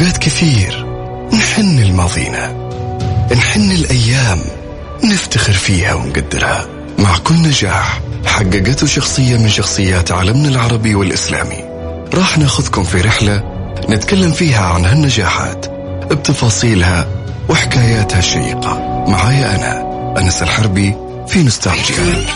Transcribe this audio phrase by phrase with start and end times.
[0.00, 0.86] أوقات كثير
[1.32, 2.70] نحن لماضينا
[3.36, 4.38] نحن الأيام
[5.04, 6.66] نفتخر فيها ونقدرها.
[6.98, 11.64] مع كل نجاح حققته شخصية من شخصيات عالمنا العربي والإسلامي.
[12.14, 13.42] راح ناخذكم في رحلة
[13.88, 15.66] نتكلم فيها عن هالنجاحات
[16.10, 17.08] بتفاصيلها
[17.48, 19.04] وحكاياتها الشيقة.
[19.08, 19.84] معايا أنا
[20.18, 20.94] أنس الحربي
[21.30, 22.26] في نوستالجيا.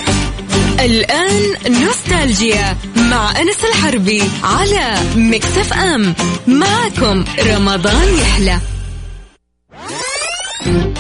[0.81, 6.15] الآن نوستالجيا مع أنس الحربي على مكسف أم
[6.47, 8.59] معكم رمضان يحلى.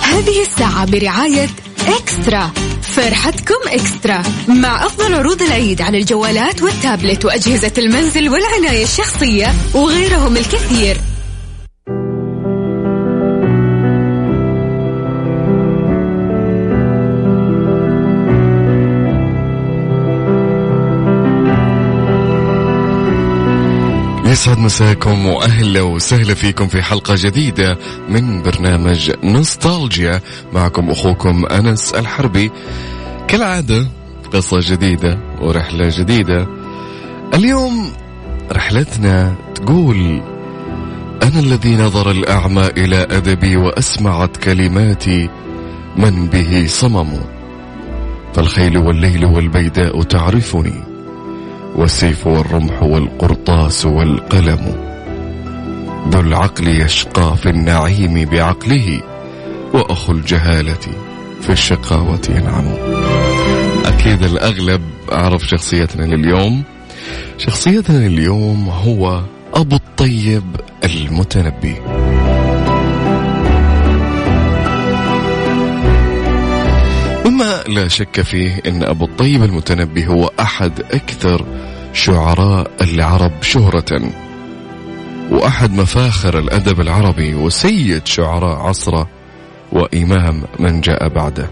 [0.03, 1.49] هذه الساعة برعاية
[1.89, 2.51] إكسترا
[2.83, 10.97] فرحتكم إكسترا مع أفضل عروض العيد على الجوالات والتابلت وأجهزة المنزل والعناية الشخصية وغيرهم الكثير.
[24.35, 30.21] يسعد مساكم وأهلا وسهلا فيكم في حلقة جديدة من برنامج نوستالجيا.
[30.53, 32.51] معكم أخوكم أنس الحربي.
[33.29, 33.87] كالعادة
[34.33, 36.47] قصة جديدة ورحلة جديدة.
[37.35, 37.93] اليوم
[38.53, 40.23] رحلتنا تقول
[41.23, 45.29] أنا الذي نظر الأعمى إلى أدبي وأسمعت كلماتي
[45.97, 47.21] من به صمم.
[48.35, 50.94] فالخيل والليل والبيداء تعرفني.
[51.77, 54.75] والسيف والرمح والقرطاس والقلم.
[56.09, 59.01] ذو العقل يشقى في النعيم بعقله
[59.75, 60.85] وأخو الجهالة
[61.41, 62.67] في الشقاوة ينعم.
[63.85, 64.83] أكيد الأغلب
[65.13, 66.63] أعرف شخصيتنا لليوم.
[67.39, 69.21] شخصيتنا اليوم هو
[69.55, 71.77] أبو الطيب المتنبي.
[77.69, 81.47] لا شك فيه إن أبو الطيب المتنبي هو أحد أكثر
[81.93, 84.11] شعراء العرب شهرة
[85.31, 89.09] وأحد مفاخر الأدب العربي وسيد شعراء عصره
[89.73, 91.49] وإمام من جاء بعده.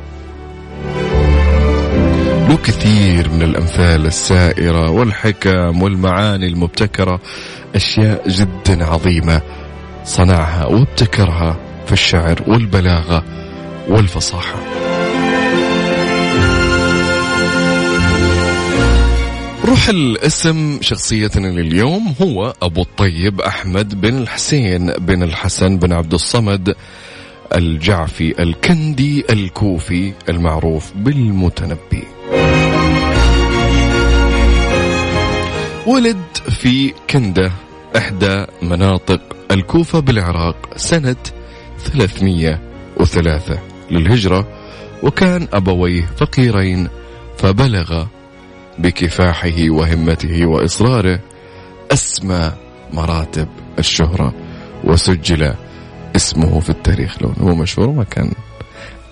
[2.52, 7.20] له كثير من الأمثال السائرة والحكم والمعاني المبتكرة
[7.74, 9.42] أشياء جدا عظيمة
[10.04, 13.24] صنعها وابتكرها في الشعر والبلاغة
[13.88, 14.71] والفصاحة.
[19.72, 22.14] روح الاسم شخصيتنا لليوم.
[22.22, 26.74] هو أبو الطيب أحمد بن الحسين بن الحسن بن عبد الصمد
[27.54, 32.04] الجعفي الكندي الكوفي المعروف بالمتنبي.
[35.86, 37.52] ولد في كندة
[37.96, 41.16] إحدى مناطق الكوفة بالعراق سنة
[41.78, 43.58] 303
[43.90, 44.48] للهجرة
[45.02, 46.88] وكان أبويه فقيرين
[47.38, 48.06] فبلغ
[48.78, 51.20] بكفاحه وهمته وإصراره
[51.92, 52.52] أسمى
[52.92, 54.34] مراتب الشهرة
[54.84, 55.54] وسجل
[56.16, 57.22] اسمه في التاريخ.
[57.22, 58.32] لو هو مشهور ما كان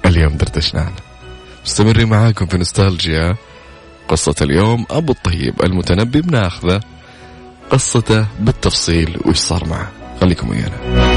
[0.06, 0.96] اليوم دردشنا عنه.
[1.64, 3.36] مستمرين معاكم في نوستالجيا.
[4.08, 6.80] قصة اليوم أبو الطيب المتنبي بناخذه.
[7.70, 9.90] قصته بالتفصيل وش صار معه.
[10.20, 11.09] خليكم ويانا.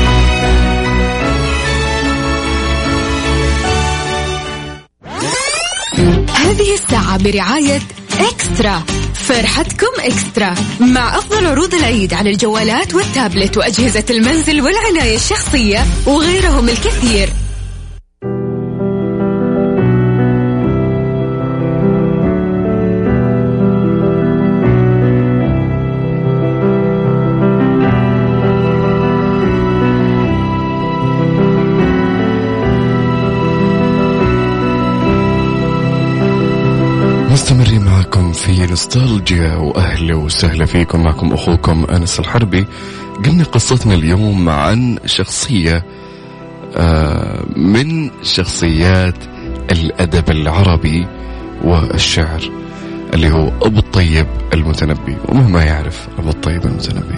[6.43, 7.81] هذه الساعة برعاية
[8.19, 8.83] إكسترا.
[9.13, 17.29] فرحتكم إكسترا مع أفضل عروض العيد على الجوالات والتابلت وأجهزة المنزل والعناية الشخصية وغيرهم الكثير.
[38.95, 41.03] نوستالجيا وأهلا وسهلا فيكم.
[41.03, 42.65] معكم أخوكم أنس الحربي.
[43.25, 45.85] قلنا قصتنا اليوم عن شخصية
[46.75, 49.15] آه، من شخصيات
[49.71, 51.07] الأدب العربي
[51.63, 52.41] والشعر
[53.13, 55.17] اللي هو أبو الطيب المتنبي.
[55.29, 57.17] ومهما يعرف أبو الطيب المتنبي.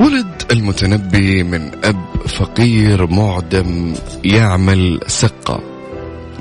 [0.00, 3.94] ولد المتنبي من أب فقير معدم
[4.24, 5.73] يعمل سقة.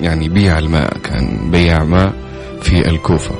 [0.01, 2.13] يعني بيع الماء كان بيع ماء
[2.61, 3.35] في الكوفة.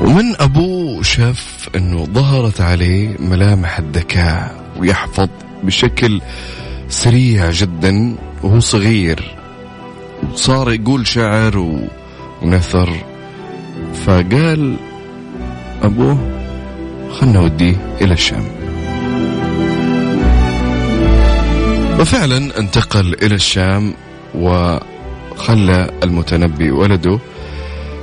[0.00, 5.28] ومن أبوه شاف أنه ظهرت عليه ملامح الذكاء ويحفظ
[5.62, 6.20] بشكل
[6.88, 9.36] سريع جدا وهو صغير.
[10.32, 11.80] وصار يقول شعر
[12.42, 12.96] ونثر.
[13.94, 14.76] فقال
[15.82, 16.18] أبوه
[17.10, 18.44] خلنا نوديه إلى الشام.
[22.00, 23.94] وفعلا انتقل إلى الشام
[24.34, 24.76] و
[25.40, 27.18] خلى المتنبي ولده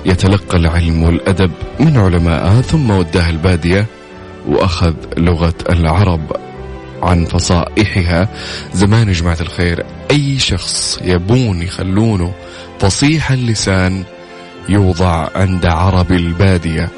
[0.06, 3.86] يتلقى العلم والأدب من علمائها ثم وداه البادية
[4.48, 6.32] وأخذ لغة العرب
[7.04, 8.30] عن فصائحها.
[8.74, 12.34] زمان يا جماعة الخير أي شخص يبون يخلونه
[12.80, 14.04] فصيح اللسان
[14.70, 16.90] يوضع عند عرب البادية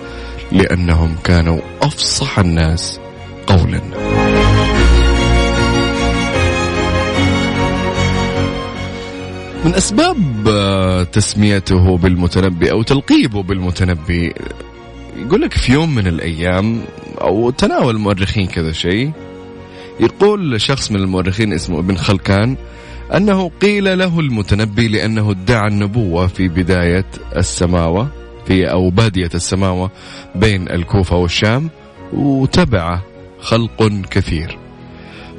[0.52, 3.00] لأنهم كانوا أفصح الناس
[3.48, 4.19] قولا.
[9.70, 14.34] من أسباب آه، تسميته بالمتنبي أو تلقيبه بالمتنبي.
[15.18, 16.82] يقول لك في يوم من الأيام
[17.22, 19.12] أو تناول المؤرخين كذا شيء
[20.00, 22.58] يقول شخص من المؤرخين اسمه ابن خلكان
[23.16, 27.06] أنه قيل له المتنبي لأنه ادعى النبوة في بداية
[27.36, 28.08] السماوة
[28.46, 29.92] في أو بادية السماوة
[30.36, 31.70] بين الكوفة والشام
[32.14, 33.04] وتبعه
[33.42, 34.59] خلق كثير.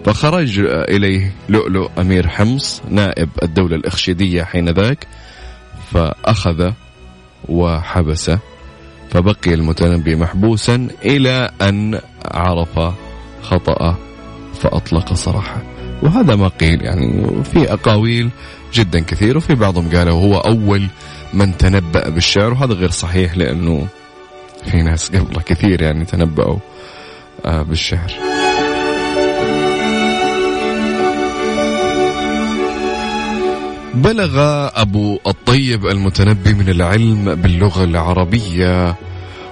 [0.04, 5.06] فخرج إليه لؤلؤ أمير حمص نائب الدولة الإخشيدية حينذاك
[5.92, 6.70] فأخذ
[7.48, 8.38] وحبسه
[9.10, 12.94] فبقي المتنبي محبوسا إلى أن عرف
[13.42, 13.96] خطأه
[14.60, 15.62] فأطلق سراحه
[16.02, 18.30] وهذا ما قيل يعني في أقاويل
[18.74, 20.86] جدا كثير وفي بعضهم قالوا هو أول
[21.34, 23.86] من تنبأ بالشعر وهذا غير صحيح لأنه
[24.70, 26.58] في ناس قبله كثير يعني تنبأوا
[27.44, 28.29] آه، بالشعر.
[34.10, 34.38] بلغ
[34.74, 38.96] أبو الطيب المتنبي من العلم باللغة العربية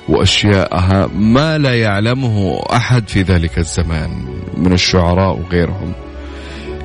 [0.08, 4.10] وأشياءها ما لا يعلمه أحد في ذلك الزمان
[4.56, 5.93] من الشعراء وغيرهم.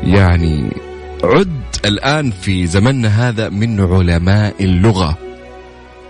[0.04, 0.72] يعني
[1.24, 5.18] عد الآن في زمننا هذا من علماء اللغة.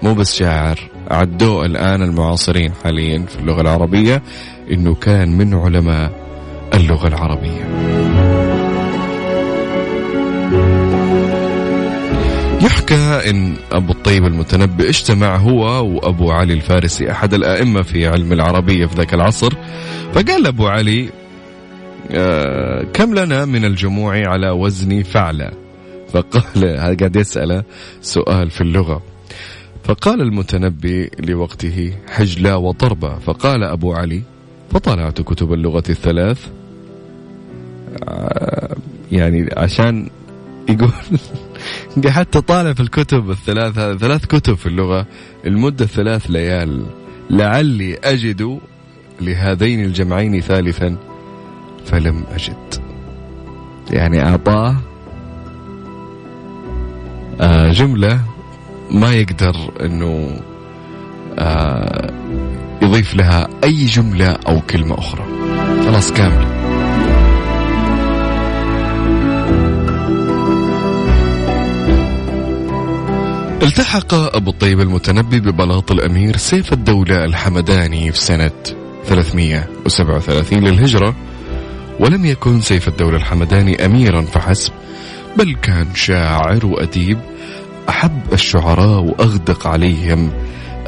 [0.04, 0.80] مو بس شاعر
[1.12, 4.24] عدوه الآن المعاصرين حاليا في اللغة العربية
[4.72, 6.12] إنه كان من علماء
[6.74, 7.93] اللغة العربية.
[12.92, 18.96] إن أبو الطيب المتنبي اجتمع هو وأبو علي الفارسي أحد الأئمة في علم العربية في
[18.96, 19.54] ذاك العصر.
[20.14, 21.10] فقال أبو علي
[22.12, 25.52] آه كم لنا من الجموع على وزن فعلة
[26.10, 27.64] فقال قاعد يسأله
[28.02, 29.02] سؤال في اللغة.
[29.84, 34.22] فقال المتنبي لوقته حجلة وضربة فقال أبو علي
[34.74, 36.48] فطلعت كتب اللغة الثلاث.
[38.08, 38.76] آه
[39.12, 40.10] يعني عشان
[40.70, 40.92] يقول
[42.08, 45.06] حتى طالع في الكتب الثلاث ثلاث كتب في اللغة
[45.46, 46.86] المدة ثلاث ليال.
[47.30, 48.60] لعلي أجد
[49.22, 50.98] لهذين الجمعين ثالثا
[51.86, 52.84] فلم أجد.
[53.92, 54.76] يعني أعطاه
[57.42, 58.20] آه جملة
[58.92, 60.40] ما يقدر أنه
[61.40, 62.14] آه
[62.82, 65.26] يضيف لها أي جملة أو كلمة أخرى.
[65.86, 66.63] خلاص كاملة
[73.64, 78.52] التحق أبو الطيب المتنبي ببلاط الأمير سيف الدولة الحمداني في سنة
[79.06, 81.16] 337 للهجرة
[82.00, 84.72] ولم يكن سيف الدولة الحمداني أميرا فحسب
[85.38, 87.18] بل كان شاعر وأديب
[87.90, 90.32] أحب الشعراء وأغدق عليهم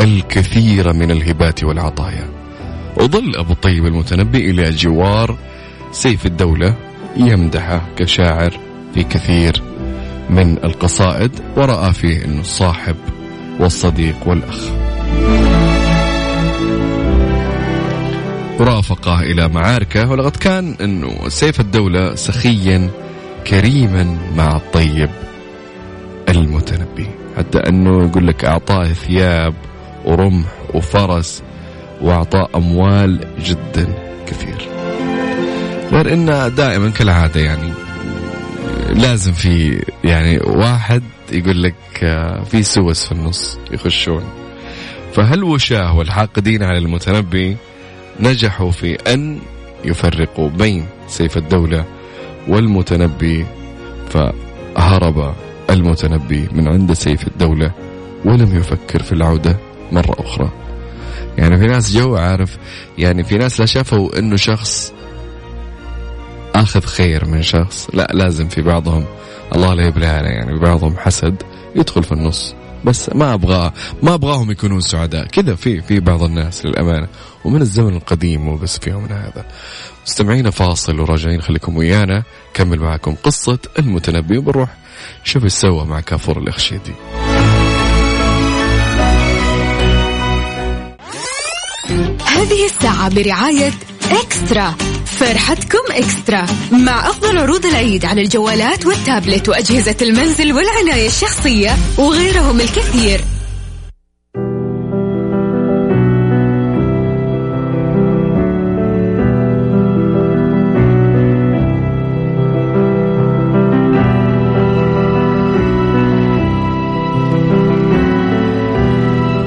[0.01, 2.30] الكثير من الهبات والعطايا.
[2.98, 5.38] وظل أبو الطيب المتنبي إلى جوار
[5.92, 6.75] سيف الدولة
[7.18, 8.60] يمدحه كشاعر
[8.94, 9.75] في كثير
[10.30, 12.95] من القصائد ورأى فيه أنه الصاحب
[13.60, 14.69] والصديق والأخ.
[18.60, 22.89] رافقه إلى معاركه ولقد كان أنه سيف الدولة سخيا
[23.48, 25.10] كريما مع الطيب
[26.29, 27.08] المتنبي.
[27.38, 29.53] حتى أنه يقول لك أعطاه ثياب
[30.05, 31.44] ورمح وفرس
[32.01, 33.88] وأعطاه أموال جدا
[34.27, 34.67] كثير.
[35.91, 37.85] غير أنه دائما كالعادة يعني
[38.96, 44.24] لازم في يعني واحد يقول لك آه، في سوس في النص يخشون.
[45.14, 47.58] فهالوشاه والحاقدين على المتنبي
[48.20, 49.40] نجحوا في أن
[49.86, 51.86] يفرقوا بين سيف الدولة
[52.48, 53.46] والمتنبي
[54.10, 55.36] فهرب
[55.70, 57.72] المتنبي من عند سيف الدولة
[58.25, 59.58] ولم يفكر في العودة
[59.92, 60.52] مرة أخرى؟
[61.38, 62.58] يعني في ناس جو عارف
[62.98, 64.94] يعني في ناس لا شافوا إنه شخص
[66.55, 67.88] أخذ خير من شخص.
[67.93, 69.05] لا لازم في بعضهم.
[69.55, 71.43] الله لا يبلانا يعني بعضهم حسد
[71.75, 72.55] يدخل في النص.
[72.85, 73.71] بس ما أبغى
[74.03, 75.27] ما أبغاهم يكونون سعداء.
[75.27, 77.07] كذا في في بعض الناس للأمانة.
[77.45, 79.45] ومن الزمن القديم وبس في يومنا هذا.
[80.05, 82.24] مستمعينا فاصل وراجعين خليكم ويانا.
[82.53, 84.69] كمل معكم قصة المتنبي وبنروح.
[85.24, 86.93] شوف إيش سوى مع كافور الأخشيدي.
[92.25, 93.74] هذه الساعة برعاية
[94.12, 94.75] إكسترا.
[95.15, 103.22] فرحتكم إكسترا مع أفضل عروض العيد على الجوالات والتابلت وأجهزة المنزل والعناية الشخصية وغيرهم الكثير.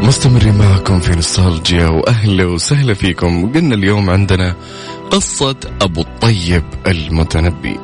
[0.02, 3.52] مستمرين معكم في نوستالجيا وأهلا وسهلا فيكم.
[3.52, 4.56] قلنا اليوم عندنا
[5.10, 7.76] قصة أبو الطيب المتنبي.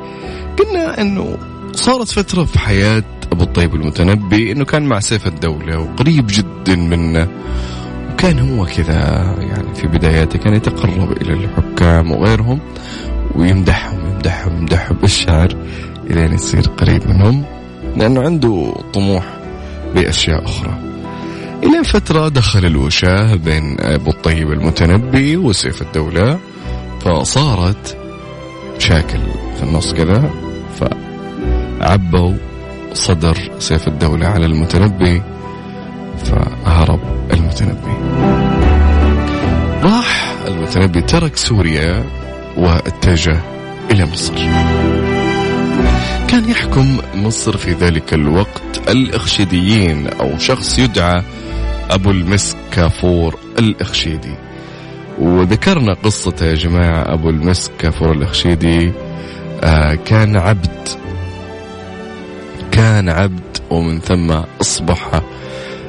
[0.59, 1.39] قلنا إنه
[1.73, 7.29] صارت فترة في حياة أبو الطيب المتنبي إنه كان مع سيف الدولة وقريب جدا منه.
[8.13, 12.61] وكان هو كذا يعني في بداياته كان يتقرب إلى الحكام وغيرهم
[13.35, 15.57] ويمدحهم يمدحهم يمدحهم بالشعر
[16.11, 17.45] إلين يصير قريب منهم
[17.97, 19.25] لأنه عنده طموح
[19.95, 20.79] بأشياء أخرى.
[21.63, 26.39] إلى فترة دخل الوشاة بين أبو الطيب المتنبي وسيف الدولة.
[27.05, 27.97] فصارت
[28.79, 29.19] شاكل
[29.57, 30.31] في النص كذا
[31.81, 32.35] فعبوا
[32.93, 35.23] صدر سيف الدولة على المتنبي
[36.25, 37.01] فهرب
[37.33, 37.95] المتنبي.
[39.83, 42.05] راح المتنبي ترك سوريا
[42.57, 43.41] واتجه
[43.91, 44.35] إلى مصر.
[46.29, 51.23] كان يحكم مصر في ذلك الوقت الإخشيديين أو شخص يدعى
[51.91, 54.35] أبو المسك كافور الإخشيدي.
[55.21, 58.93] وذكرنا قصته يا جماعة أبو المسك كافور الإخشيدي.
[59.63, 60.89] آه كان عبد
[62.73, 65.23] كان عبد ومن ثم أصبح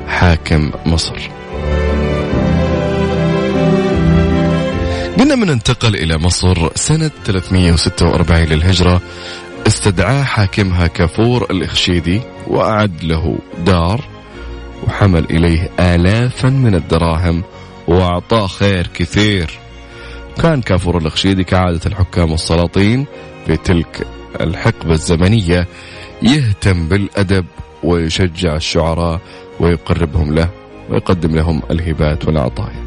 [0.08, 1.30] حاكم مصر.
[5.20, 9.02] قلنا من انتقل إلى مصر سنة 346 للهجرة.
[9.68, 14.02] استدعاه حاكمها كافور الإخشيدي وأعد له دار
[14.88, 17.44] وحمل إليه آلافا من الدراهم
[17.88, 19.60] وأعطاه خير كثير.
[20.42, 23.06] كان كافور الأخشيدي كعادة الحكام والسلاطين
[23.48, 24.08] في تلك
[24.42, 25.68] الحقبة الزمنية
[26.22, 27.46] يهتم بالأدب
[27.84, 29.22] ويشجع الشعراء
[29.60, 30.50] ويقربهم له
[30.90, 32.86] ويقدم لهم الهبات والعطايا.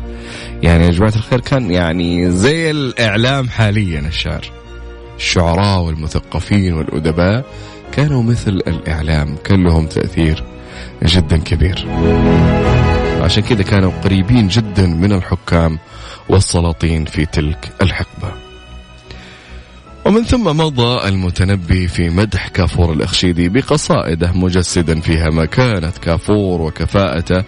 [0.62, 4.50] يعني يا جماعة الخير كان يعني زي الإعلام حاليا الشعر.
[5.16, 7.44] الشعراء والمثقفين والأدباء
[7.92, 10.44] كانوا مثل الإعلام كان لهم تأثير
[11.02, 11.86] جدا كبير.
[13.28, 15.78] عشان كذا كانوا قريبين جدا من الحكام
[16.28, 18.32] والسلاطين في تلك الحقبة.
[20.06, 27.44] ومن ثم مضى المتنبي في مدح كافور الأخشيدي بقصائده مجسدا فيها مكانة كافور وكفاءته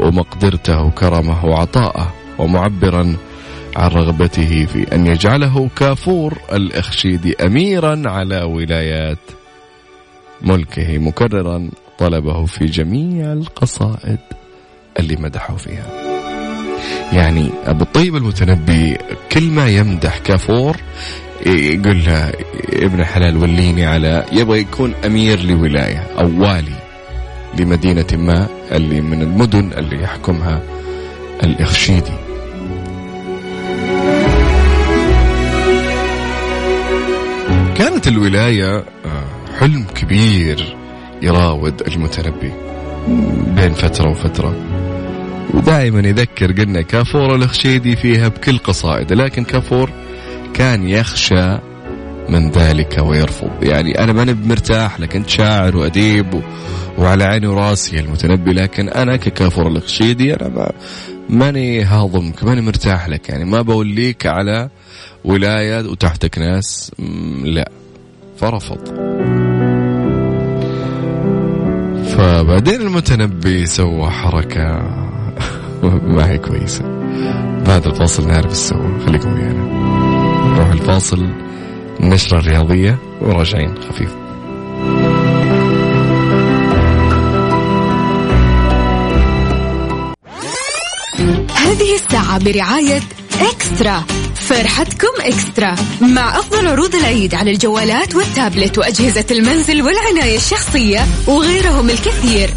[0.00, 3.16] ومقدرته وكرمه وعطاءه ومعبرا
[3.76, 9.18] عن رغبته في أن يجعله كافور الأخشيدي أميرا على ولايات
[10.42, 14.18] ملكه مكررا طلبه في جميع القصائد.
[14.98, 15.86] اللي مدحه فيها.
[17.12, 18.98] يعني أبو الطيب المتنبي
[19.32, 20.76] كل ما يمدح كافور
[21.46, 22.32] يقول له
[22.72, 26.74] ابن حلال وليني على يبغى يكون أمير لولاية أو والي
[27.58, 30.62] لمدينة ما اللي من المدن اللي يحكمها
[31.42, 32.12] الإخشيدي
[37.76, 39.24] كانت الولاية آه،
[39.60, 40.76] حلم كبير
[41.22, 42.52] يراود المتنبي
[43.56, 44.54] بين فترة وفترة.
[45.54, 49.90] ودائما يذكر قلنا كافور الخشيدي فيها بكل قصائده لكن كافور
[50.54, 51.58] كان يخشى
[52.28, 53.50] من ذلك ويرفض.
[53.62, 56.40] يعني أنا ماني مرتاح لك أنت شاعر وأديب و...
[56.98, 60.72] وعلى عيني وراسي المتنبي لكن أنا ككافور الخشيدي أنا ما
[61.28, 63.28] ماني هاضمك ماني مرتاح لك.
[63.28, 64.68] يعني ما بوليك على
[65.24, 66.92] ولاية وتحتك ناس
[67.44, 67.70] لا.
[68.36, 68.88] فرفض.
[72.16, 75.07] فبعدين المتنبي سوى حركة.
[75.82, 76.84] ما هي كويسة
[77.66, 79.62] بعد الفاصل نعرف إيش سوى خليكم ويانا
[80.54, 81.28] نروح الفاصل.
[82.00, 84.10] النشرة الرياضية وراجعين خفيف.
[91.56, 93.00] هذه الساعة برعاية
[93.40, 94.04] إكسترا.
[94.34, 95.74] فرحتكم إكسترا.
[96.00, 102.50] مع أفضل عروض العيد على الجوالات والتابلت وأجهزة المنزل والعناية الشخصية وغيرهم الكثير.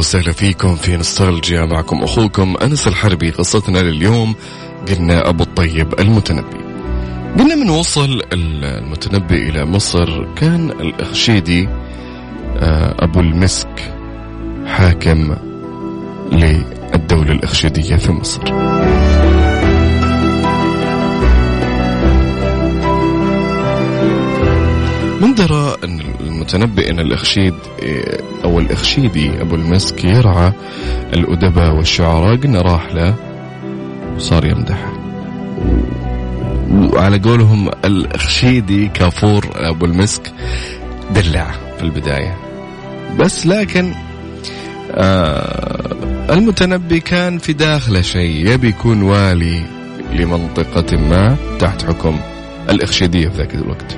[0.00, 4.34] وسهلا فيكم في نوستالجيا معكم أخوكم أنس الحربي قصتنا لليوم
[4.88, 6.56] قلنا أبو الطيب المتنبي.
[7.38, 11.68] قلنا من وصل المتنبي إلى مصر كان الأخشيدي
[12.56, 13.92] آه، أبو المسك
[14.66, 15.36] حاكم
[16.32, 18.42] للدولة الإخشيدية في مصر.
[25.20, 27.54] من درى أن المتنبئ أن الإخشيد
[28.44, 30.52] أو الإخشيدي أبو المسك يرعى
[31.12, 33.14] الأدباء والشعراء قلنا راح له
[34.16, 34.92] وصار يمدح
[36.70, 40.32] وعلى قولهم الخشيدي كافور أبو المسك
[41.14, 42.36] دلع في البداية.
[43.18, 43.92] بس لكن
[44.90, 45.96] آه
[46.30, 49.62] المتنبي كان في داخله شيء يبي يكون والي
[50.12, 52.20] لمنطقة ما تحت حكم
[52.70, 53.96] الإخشيدية في ذاك الوقت.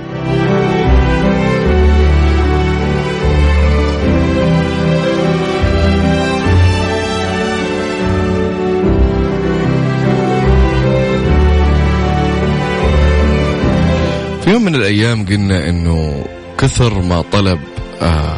[14.44, 16.25] في يوم من الأيام قلنا أنه
[16.58, 17.61] كثر ما طلب
[18.02, 18.37] آه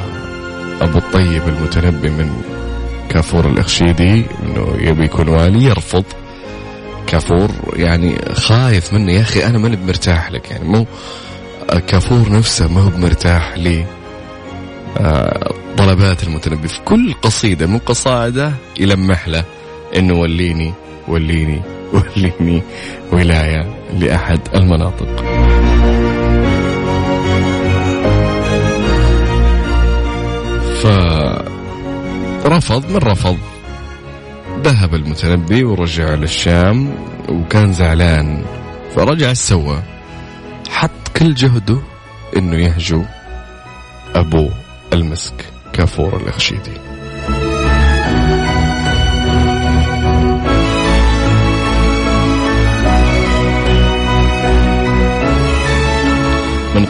[0.81, 2.31] أبو الطيب المتنبي من
[3.11, 6.05] كافور الإخشيدي أنه يبي يكون والي يرفض.
[7.07, 10.51] كافور يعني خايف منه يا أخي أنا ماني مرتاح لك.
[10.51, 10.87] يعني مو
[11.87, 13.85] كافور نفسه ما هو مرتاح لي
[14.99, 16.69] آه، طلبات المتنبي.
[16.69, 19.45] في كل قصيدة من قصائده يلمح له
[19.97, 20.73] إنه وليني
[21.09, 21.61] وليني
[21.93, 22.63] وليني
[23.13, 25.34] ولاية لأحد المناطق.
[32.45, 33.39] فرفض من رفض.
[34.63, 36.95] ذهب المتنبي ورجع للشام
[37.29, 38.45] وكان زعلان.
[38.97, 39.83] فرجع سوى
[40.71, 41.79] حط كل جهده
[42.37, 43.03] إنه يهجو
[44.15, 44.51] أبو
[44.93, 45.35] المسك
[45.73, 46.73] كافور الأخشيدي.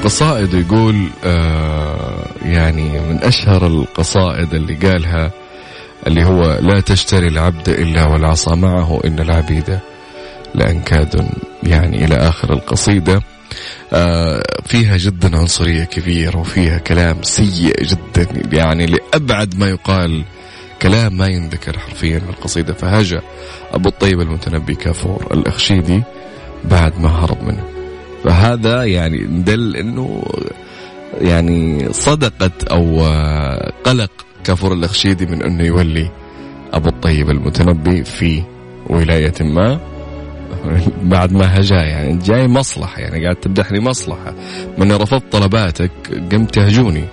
[0.05, 5.31] قصائد يقول آه يعني من أشهر القصائد اللي قالها
[6.07, 9.79] اللي هو لا تشتري العبد إلا والعصا معه إن العبيد
[10.55, 11.29] لأنكاد
[11.63, 13.23] يعني إلى آخر القصيدة.
[13.93, 20.25] آه فيها جدا عنصرية كبيرة وفيها كلام سيء جدا يعني لأبعد ما يقال
[20.83, 23.21] كلام ما ينذكر حرفيا في القصيدة فهاجى
[23.73, 26.03] أبو الطيب المتنبي كافور الأخشيدي
[26.64, 27.74] بعد ما هرب منه.
[28.25, 30.25] فهذا يعني دل أنه
[31.21, 34.11] يعني صدقت آه، قلق
[34.45, 36.11] كافور الأخشيدي من أنه يولي
[36.73, 38.43] أبو الطيب المتنبي في
[38.87, 39.79] ولاية ما.
[41.03, 44.35] بعد ما هجا يعني جاي مصلحة يعني قاعد تمدحني مصلحة.
[44.79, 45.91] من رفضت طلباتك
[46.33, 47.05] قمت تهجوني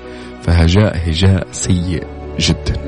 [0.44, 2.04] فهجاء هجاء سيء
[2.40, 2.81] جدا.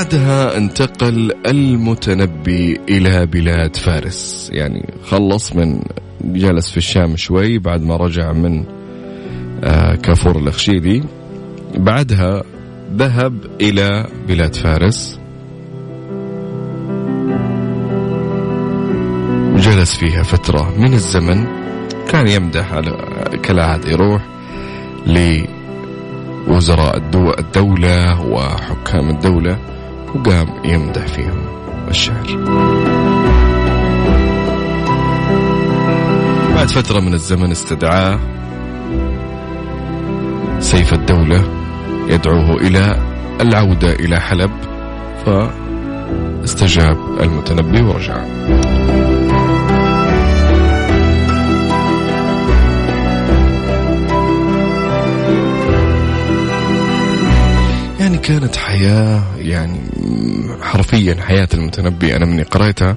[0.00, 4.50] بعدها انتقل المتنبي إلى بلاد فارس.
[4.52, 5.82] يعني خلص من
[6.24, 8.64] جلس في الشام شوي بعد ما رجع من
[9.64, 11.02] آه، كافور الأخشيدي
[11.74, 12.42] بعدها
[12.96, 15.18] ذهب إلى بلاد فارس.
[19.56, 21.46] جلس فيها فترة من الزمن.
[22.08, 22.96] كان يمدح على
[23.42, 24.22] كالعادة يروح
[26.48, 26.96] لوزراء
[27.38, 29.58] الدولة وحكام الدولة.
[30.14, 31.42] وقام يمدح فيهم
[31.88, 32.26] الشعر.
[36.54, 38.18] بعد فترة من الزمن استدعاه
[40.60, 41.44] سيف الدولة
[42.08, 42.96] يدعوه إلى
[43.40, 44.50] العودة إلى حلب
[45.26, 48.24] فاستجاب المتنبي ورجع.
[58.22, 59.80] كانت حياة يعني
[60.62, 62.16] حرفيا حياة المتنبي.
[62.16, 62.96] أنا مني قرأتها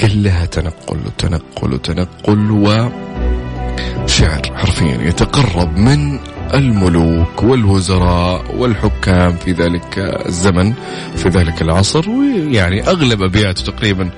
[0.00, 6.18] كلها تنقل وتنقل وتنقل وشعر حرفيا يتقرب من
[6.54, 10.72] الملوك والوزراء والحكام في ذلك الزمن
[11.16, 14.10] في ذلك العصر ويعني أغلب أبياته تقريبا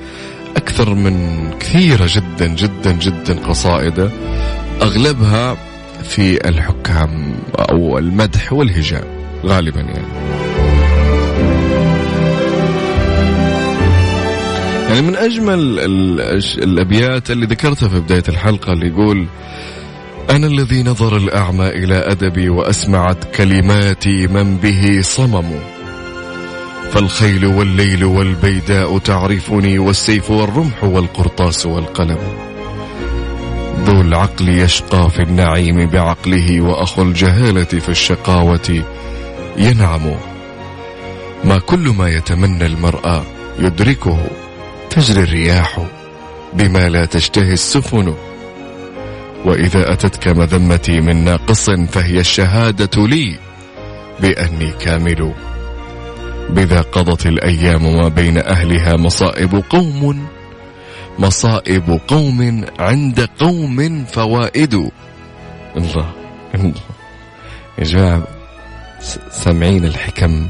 [0.57, 4.11] أكثر من كثيرة جدا جدا جدا قصائده
[4.83, 5.57] أغلبها
[6.03, 9.20] في الحكام أو المدح والهجاء.
[9.47, 10.07] غالبا يعني.
[14.89, 15.79] يعني من أجمل
[16.59, 19.27] الأبيات اللي ذكرتها في بداية الحلقة اللي يقول
[20.31, 25.51] أنا الذي نظر الأعمى إلى أدبي وأسمعت كلماتي من به صمم.
[26.93, 32.19] فالخيل والليل والبيداء تعرفني والسيف والرمح والقرطاس والقلم.
[33.85, 38.83] ذو العقل يشقى في النعيم بعقله وأخو الجهالة في الشقاوة.
[39.57, 40.15] ينعم.
[41.45, 43.23] ما كل ما يتمنى المرأة
[43.59, 44.19] يدركه.
[44.91, 45.87] تجري الرياح
[46.53, 48.15] بما لا تشتهي السفن.
[49.45, 53.39] وإذا أتتك مذمتي من ناقص فهي الشهادة لي
[54.21, 55.33] بأني كامل.
[56.51, 60.27] بذا قضت الأيام ما بين أهلها مصائب قوم.
[61.19, 64.75] مصائب قوم عند قوم فوائد.
[65.77, 66.11] الله
[66.55, 66.75] الله.
[67.79, 68.40] يا جماعة
[69.31, 70.49] سامعين الحكم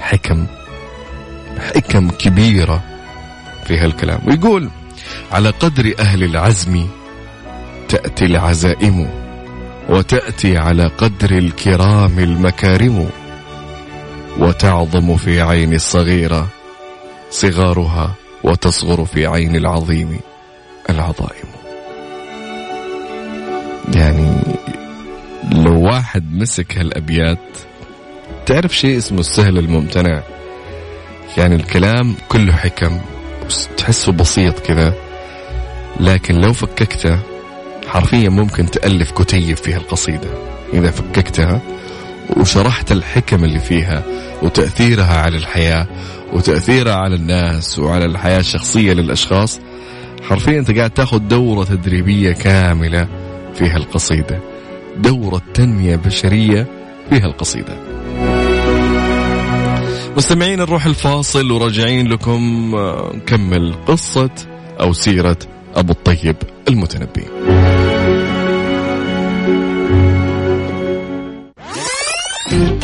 [0.00, 0.46] حكم
[1.58, 2.82] حكم كبيرة
[3.64, 4.20] في هالكلام.
[4.26, 4.70] ويقول
[5.32, 6.86] على قدر أهل العزم
[7.88, 9.10] تأتي العزائم
[9.88, 13.10] وتأتي على قدر الكرام المكارم
[14.38, 16.48] وتعظم في عين الصغيرة
[17.30, 20.18] صغارها وتصغر في عين العظيم
[20.90, 21.48] العظائم.
[23.94, 24.36] يعني
[25.52, 27.38] لو واحد مسك هالأبيات
[28.48, 30.22] تعرف شيء اسمه السهل الممتنع؟
[31.36, 33.00] يعني الكلام كله حكم
[33.76, 34.94] تحسه بسيط كذا.
[36.00, 37.18] لكن لو فككته
[37.88, 40.28] حرفيا ممكن تألف كتيب في هالقصيدة
[40.74, 41.60] إذا فككتها
[42.36, 44.02] وشرحت الحكم اللي فيها
[44.42, 45.86] وتأثيرها على الحياة
[46.32, 49.60] وتأثيرها على الناس وعلى الحياة الشخصية للأشخاص
[50.22, 53.08] حرفيا أنت قاعد تاخذ دورة تدريبية كاملة
[53.54, 54.40] في هالقصيدة
[54.96, 56.66] دورة تنمية بشرية
[57.10, 57.87] في هالقصيدة
[60.18, 64.30] مستمعين نروح الفاصل وراجعين لكم آه، نكمل قصة
[64.80, 65.38] أو سيرة
[65.74, 66.36] أبو الطيب
[66.68, 67.24] المتنبي.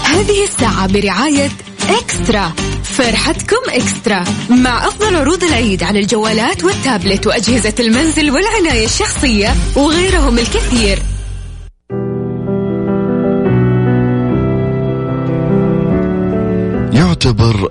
[0.05, 1.51] هذه الساعة برعاية
[1.89, 2.53] إكسترا.
[2.83, 11.14] فرحتكم إكسترا مع أفضل عروض العيد على الجوالات والتابلت وأجهزة المنزل والعناية الشخصية وغيرهم الكثير.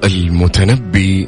[0.04, 1.28] المتنبي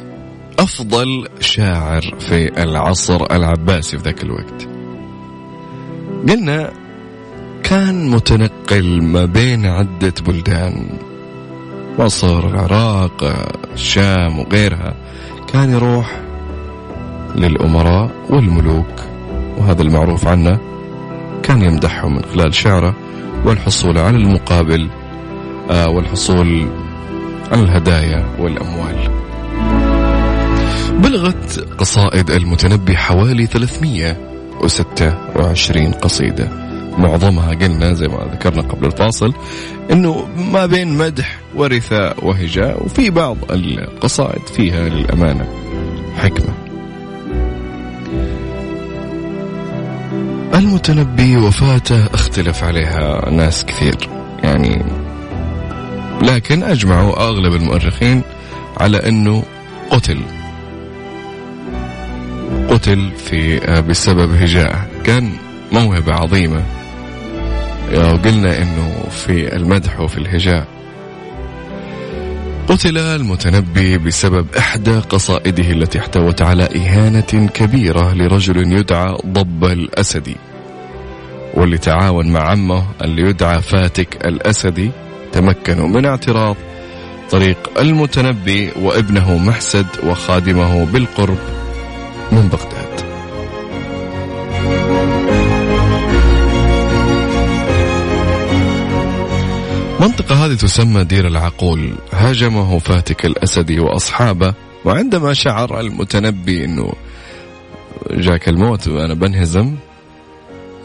[0.58, 4.68] أفضل شاعر في العصر العباسي في ذاك الوقت.
[6.28, 6.72] قلنا
[7.62, 10.86] كان متنقل ما بين عدة بلدان
[11.98, 13.24] مصر العراق
[13.74, 14.94] الشام وغيرها.
[15.52, 16.20] كان يروح
[17.36, 19.02] للأمراء والملوك
[19.58, 20.58] وهذا المعروف عنه.
[21.42, 22.94] كان يمدحهم من خلال شعره
[23.44, 24.88] والحصول على المقابل
[25.70, 26.68] آه، والحصول
[27.52, 29.10] الهدايا والأموال.
[31.02, 36.48] بلغت قصائد المتنبي حوالي 326 قصيدة.
[36.98, 39.32] معظمها قلنا زي ما ذكرنا قبل الفاصل
[39.90, 45.46] إنه ما بين مدح ورثاء وهجاء وفي بعض القصائد فيها للأمانة
[46.16, 46.54] حكمة.
[50.54, 54.08] المتنبي وفاته اختلف عليها ناس كثير.
[54.42, 54.84] يعني
[56.26, 58.22] لكن أجمعوا أغلب المؤرخين
[58.76, 59.42] على أنه
[59.90, 60.20] قتل.
[62.70, 63.58] قتل في
[63.88, 64.88] بسبب هجاء.
[65.04, 65.32] كان
[65.72, 66.62] موهبة عظيمة.
[68.24, 70.66] قلنا إنه في المدح وفي الهجاء.
[72.68, 80.36] قتل المتنبي بسبب إحدى قصائده التي احتوت على إهانة كبيرة لرجل يدعى ضب الاسدي
[81.54, 84.90] واللي تعاون مع عمه اللي يدعى فاتك الاسدي
[85.32, 86.56] تمكنوا من اعتراض
[87.30, 91.38] طريق المتنبي وابنه محسد وخادمه بالقرب
[92.32, 92.86] من بغداد.
[100.00, 101.92] المنطقة هذه تسمى دير العقول.
[102.12, 106.92] هاجمه فاتك الأسدي وأصحابه وعندما شعر المتنبي أنه
[108.10, 109.74] جاك الموت وأنا بنهزم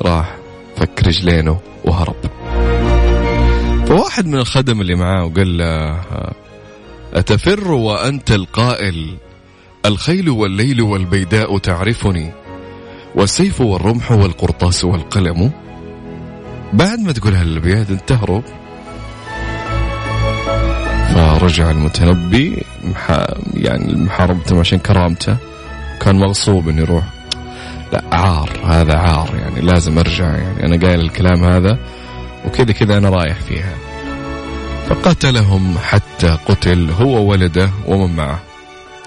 [0.02, 0.36] راح
[0.76, 2.31] فك رجلينه وهرب.
[3.92, 6.02] فواحد من الخدم اللي معاه وقال له
[7.14, 9.18] أتفر وأنت القائل
[9.86, 12.32] الخيل والليل والبيداء تعرفني
[13.16, 15.52] والسيف والرمح والقرطاس والقلم.
[16.74, 18.44] بعد ما تقول هالابيات انت تهرب
[21.14, 22.64] فرجع المتنبي
[23.54, 25.38] يعني محاربته عشان كرامته.
[26.02, 27.04] كان مغصوب إنه يروح.
[27.94, 30.66] لا عار هذا عار يعني لازم أرجع يعني.
[30.66, 31.78] أنا قايل الكلام هذا
[32.46, 33.76] وكذا كذا أنا رايح فيها.
[34.88, 38.40] فقتلهم حتى قتل هو وولده ومن معه.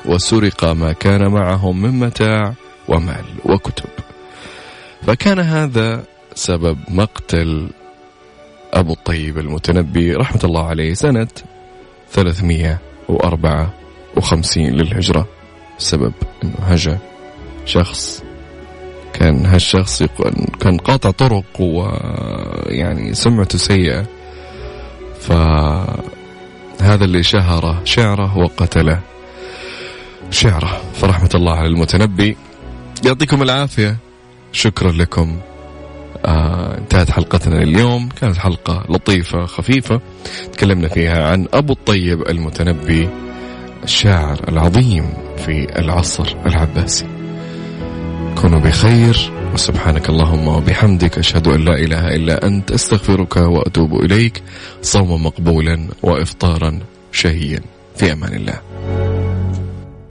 [0.07, 2.55] وسرق ما كان معهم من متاع
[2.89, 3.89] ومال وكتب.
[5.07, 7.71] فكان هذا سبب مقتل
[8.73, 11.29] أبو الطيب المتنبي رحمة الله عليه سنة
[12.13, 15.29] 354 للهجرة.
[15.79, 16.13] سبب
[16.45, 16.99] أنه هجا
[17.67, 18.24] شخص
[19.25, 20.03] كان هالشخص
[20.61, 24.07] كان قاطع طرق ويعني سمعته سيئة.
[25.21, 29.01] فهذا اللي شهره شعره وقتله.
[30.31, 32.37] شعره فرحمة الله على المتنبي.
[33.05, 33.97] يعطيكم العافية.
[34.53, 35.41] شكرا لكم.
[36.25, 40.01] آه انتهت حلقتنا اليوم كانت حلقة لطيفة خفيفة.
[40.53, 43.09] تكلمنا فيها عن أبو الطيب المتنبي
[43.85, 47.14] الشاعر العظيم في العصر العباسي.
[48.45, 54.43] كونوا بخير وسبحانك اللهم وبحمدك أشهد أن لا إله إلا أنت أستغفرك وأتوب إليك.
[54.83, 56.81] صوما مقبولا وإفطارا
[57.13, 57.61] شهيا.
[57.97, 58.74] في أمان الله.